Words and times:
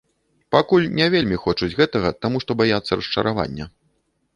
І 0.41 0.47
пакуль 0.55 0.87
не 1.01 1.07
вельмі 1.15 1.39
хочуць 1.45 1.71
гэтага, 1.83 2.15
таму 2.25 2.37
што 2.47 2.51
баяцца 2.63 2.91
расчаравання. 3.03 3.75